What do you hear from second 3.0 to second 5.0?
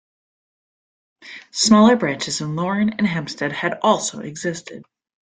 Heemstede had also existed.